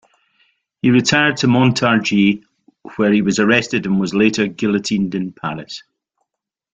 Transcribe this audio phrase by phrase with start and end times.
[0.81, 2.41] He retired to Montargis,
[2.95, 5.83] where he was arrested, and was later guillotined in Paris.